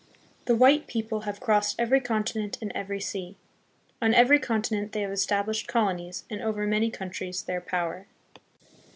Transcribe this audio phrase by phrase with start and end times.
[0.45, 3.35] The white people have crossed every con tinent and every sea.
[4.01, 8.07] On every continent they, have estab lished colonies and over many countries their power.